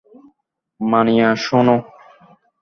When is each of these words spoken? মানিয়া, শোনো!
মানিয়া, 0.79 1.29
শোনো! 1.43 1.77